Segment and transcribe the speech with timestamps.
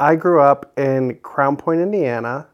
[0.00, 2.48] I grew up in Crown Point, Indiana,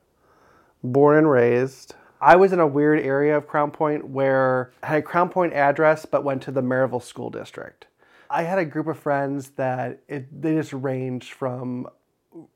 [0.83, 1.95] born and raised.
[2.21, 5.55] I was in a weird area of Crown Point where I had a Crown Point
[5.55, 7.87] address but went to the Merrillville School District.
[8.29, 11.89] I had a group of friends that it, they just ranged from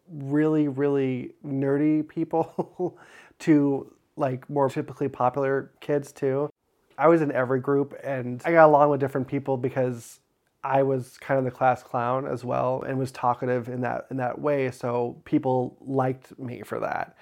[0.08, 2.98] really, really nerdy people
[3.40, 6.50] to like more typically popular kids too.
[6.98, 10.20] I was in every group and I got along with different people because
[10.64, 14.16] I was kind of the class clown as well and was talkative in that in
[14.16, 17.16] that way so people liked me for that.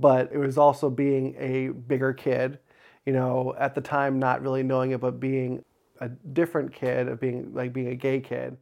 [0.00, 2.58] But it was also being a bigger kid,
[3.06, 5.64] you know, at the time not really knowing it but being
[6.00, 8.56] a different kid of being like being a gay kid.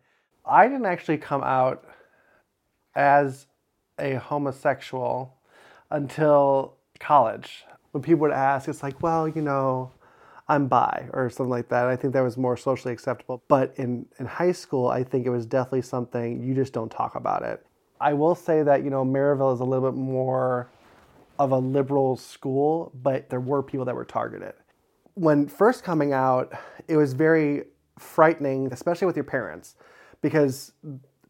[0.45, 1.87] I didn't actually come out
[2.95, 3.47] as
[3.99, 5.35] a homosexual
[5.91, 7.65] until college.
[7.93, 9.93] When people would ask, it's like, well, you know,
[10.49, 11.87] I'm bi or something like that.
[11.87, 13.43] I think that was more socially acceptable.
[13.49, 17.15] But in, in high school, I think it was definitely something you just don't talk
[17.17, 17.67] about it.
[18.01, 20.71] I will say that, you know, Merrillville is a little bit more
[21.39, 24.55] of a liberal school, but there were people that were targeted.
[25.15, 26.53] When first coming out,
[26.89, 27.65] it was very
[27.99, 29.77] frightening, especially with your parents,
[30.21, 30.73] because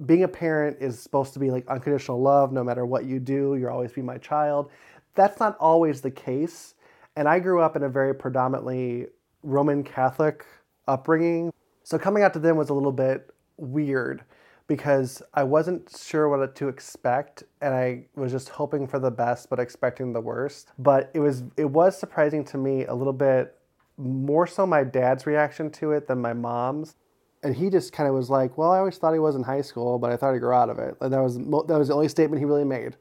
[0.04, 3.56] being a parent is supposed to be like unconditional love no matter what you do,
[3.56, 4.70] you'll always be my child.
[5.14, 6.74] That's not always the case.
[7.16, 9.06] And I grew up in a very predominantly
[9.42, 10.44] Roman Catholic
[10.86, 11.52] upbringing.
[11.82, 14.22] So coming out to them was a little bit weird
[14.66, 19.48] because I wasn't sure what to expect and I was just hoping for the best
[19.48, 20.72] but expecting the worst.
[20.78, 23.56] But it was it was surprising to me a little bit
[23.96, 26.96] more so my dad's reaction to it than my mom's.
[27.42, 29.60] And he just kind of was like, "Well, I always thought he was in high
[29.60, 31.94] school, but I thought he grew out of it." And that was that was the
[31.94, 32.96] only statement he really made.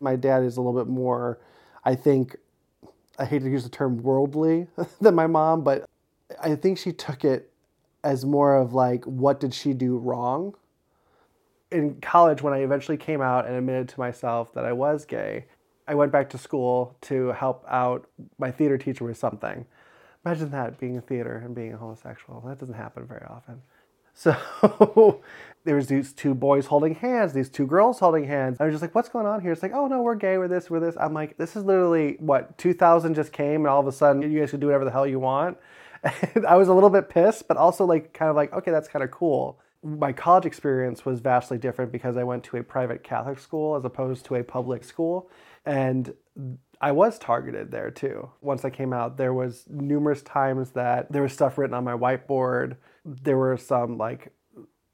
[0.00, 1.38] My dad is a little bit more
[1.84, 2.36] I think
[3.20, 4.66] I hate to use the term worldly
[5.00, 5.84] than my mom, but
[6.42, 7.52] I think she took it
[8.02, 10.54] as more of like, what did she do wrong?
[11.70, 15.44] In college, when I eventually came out and admitted to myself that I was gay,
[15.86, 19.66] I went back to school to help out my theater teacher with something.
[20.24, 22.40] Imagine that being in theater and being a homosexual.
[22.46, 23.60] That doesn't happen very often.
[24.20, 25.22] So
[25.64, 28.58] there was these two boys holding hands, these two girls holding hands.
[28.60, 29.50] I was just like, what's going on here?
[29.50, 30.94] It's like, oh no, we're gay, we're this, we're this.
[31.00, 34.38] I'm like, this is literally what 2000 just came, and all of a sudden you
[34.38, 35.56] guys can do whatever the hell you want.
[36.34, 38.88] And I was a little bit pissed, but also like kind of like, okay, that's
[38.88, 39.58] kind of cool.
[39.82, 43.86] My college experience was vastly different because I went to a private Catholic school as
[43.86, 45.30] opposed to a public school,
[45.64, 46.12] and
[46.80, 48.30] I was targeted there too.
[48.40, 51.92] Once I came out, there was numerous times that there was stuff written on my
[51.92, 52.76] whiteboard.
[53.04, 54.32] There were some like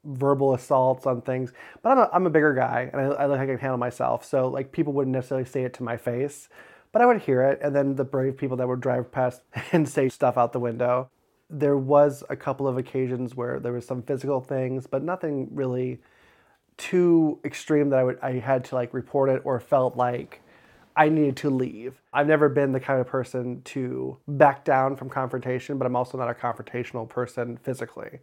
[0.04, 1.52] verbal assaults on things.
[1.82, 3.78] But I'm a, I'm a bigger guy and I, I look like I can handle
[3.78, 4.24] myself.
[4.24, 6.48] So like people wouldn't necessarily say it to my face,
[6.92, 7.60] but I would hear it.
[7.62, 9.42] And then the brave people that would drive past
[9.72, 11.10] and say stuff out the window.
[11.48, 16.00] There was a couple of occasions where there was some physical things, but nothing really
[16.76, 20.42] too extreme that I would I had to like report it or felt like
[20.96, 22.00] I needed to leave.
[22.12, 26.16] I've never been the kind of person to back down from confrontation, but I'm also
[26.16, 28.20] not a confrontational person physically.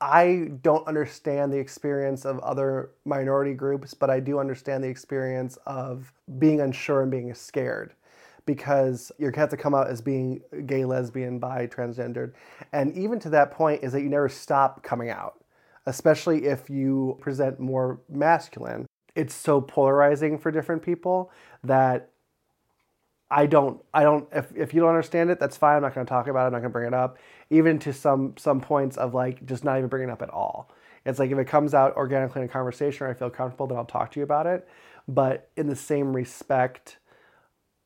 [0.00, 5.58] I don't understand the experience of other minority groups, but I do understand the experience
[5.66, 7.92] of being unsure and being scared
[8.46, 12.32] because you have to come out as being gay, lesbian, bi, transgendered.
[12.72, 15.44] And even to that point is that you never stop coming out,
[15.86, 18.86] especially if you present more masculine.
[19.14, 21.30] It's so polarizing for different people
[21.64, 22.10] that
[23.30, 25.76] I don't, I don't, if, if you don't understand it, that's fine.
[25.76, 26.46] I'm not going to talk about it.
[26.46, 27.18] I'm not going to bring it up,
[27.48, 30.70] even to some, some points of like just not even bringing it up at all.
[31.06, 33.78] It's like if it comes out organically in a conversation or I feel comfortable, then
[33.78, 34.68] I'll talk to you about it.
[35.06, 36.98] But in the same respect,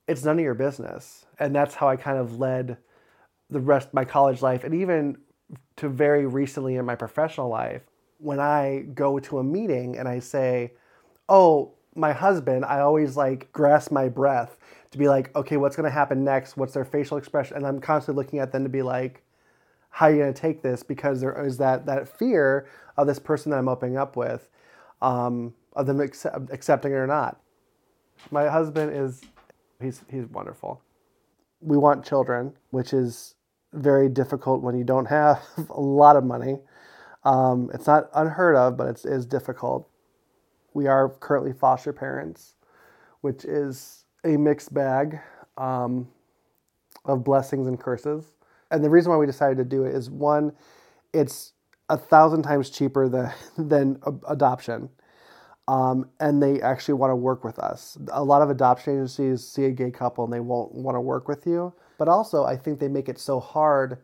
[0.08, 1.26] it's none of your business.
[1.38, 2.78] And that's how I kind of led
[3.50, 5.18] the rest of my college life and even
[5.76, 7.82] to very recently in my professional life.
[8.18, 10.72] When I go to a meeting and I say,
[11.28, 14.56] oh, my husband, I always like grasp my breath
[14.90, 16.56] to be like, okay, what's to happen next?
[16.56, 17.56] What's their facial expression?
[17.56, 19.22] And I'm constantly looking at them to be like,
[19.90, 20.82] how are you to take this?
[20.82, 24.48] Because there is that that fear of this person that I'm opening up with,
[25.00, 27.40] um, of them accept, accepting it or not.
[28.30, 29.22] My husband is,
[29.80, 30.82] he's he's wonderful.
[31.60, 33.36] We want children, which is
[33.72, 35.40] very difficult when you don't have
[35.70, 36.58] a lot of money.
[37.24, 39.88] Um, it's not unheard of, but it's is difficult.
[40.74, 42.56] We are currently foster parents,
[43.20, 45.20] which is a mixed bag
[45.56, 46.08] um,
[47.04, 48.34] of blessings and curses.
[48.70, 50.52] And the reason why we decided to do it is one,
[51.12, 51.52] it's
[51.88, 54.90] a thousand times cheaper than, than adoption.
[55.66, 57.96] Um, and they actually want to work with us.
[58.12, 61.26] A lot of adoption agencies see a gay couple and they won't want to work
[61.26, 61.72] with you.
[61.96, 63.98] But also, I think they make it so hard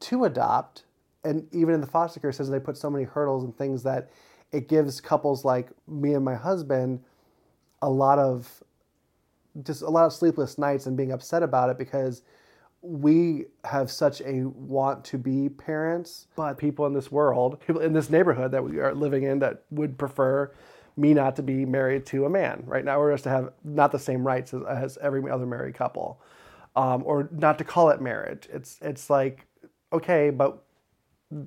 [0.00, 0.84] to adopt.
[1.22, 4.10] And even in the foster care system, they put so many hurdles and things that
[4.54, 7.02] it gives couples like me and my husband
[7.82, 8.62] a lot of
[9.62, 12.22] just a lot of sleepless nights and being upset about it because
[12.82, 17.92] we have such a want to be parents, but people in this world, people in
[17.92, 20.52] this neighborhood that we are living in that would prefer
[20.96, 22.62] me not to be married to a man.
[22.66, 25.74] Right now, we're just to have not the same rights as, as every other married
[25.74, 26.20] couple,
[26.76, 28.48] um, or not to call it marriage.
[28.52, 29.46] It's it's like
[29.92, 30.62] okay, but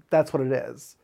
[0.10, 0.98] that's what it is.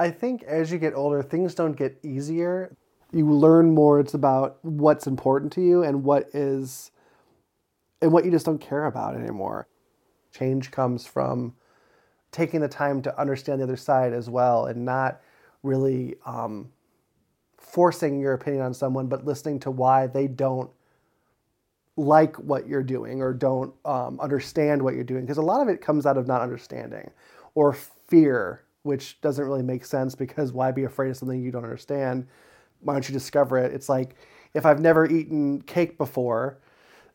[0.00, 2.74] I think as you get older, things don't get easier.
[3.12, 4.00] You learn more.
[4.00, 6.90] It's about what's important to you and what is
[8.00, 9.68] and what you just don't care about anymore.
[10.32, 11.54] Change comes from
[12.32, 15.20] taking the time to understand the other side as well and not
[15.62, 16.70] really um,
[17.58, 20.70] forcing your opinion on someone, but listening to why they don't
[21.98, 25.26] like what you're doing or don't um, understand what you're doing.
[25.26, 27.10] Because a lot of it comes out of not understanding
[27.54, 31.64] or fear, which doesn't really make sense because why be afraid of something you don't
[31.64, 32.26] understand?
[32.80, 33.72] Why don't you discover it?
[33.72, 34.14] It's like
[34.54, 36.58] if I've never eaten cake before,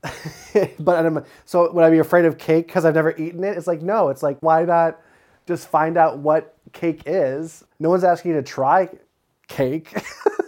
[0.80, 3.58] but I'm, so would I be afraid of cake because I've never eaten it?
[3.58, 4.10] It's like no.
[4.10, 5.00] It's like why not
[5.48, 7.64] just find out what cake is?
[7.80, 8.90] No one's asking you to try
[9.48, 9.94] cake,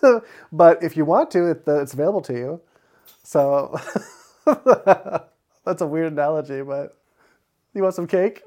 [0.51, 2.61] but if you want to, it's available to you.
[3.23, 3.77] So
[5.65, 6.97] that's a weird analogy, but
[7.73, 8.43] you want some cake?